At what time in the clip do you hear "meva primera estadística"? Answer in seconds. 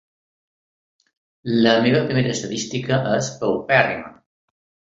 1.85-2.99